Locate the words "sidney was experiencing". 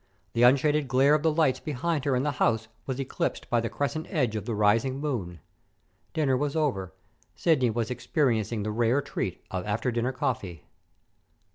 7.35-8.63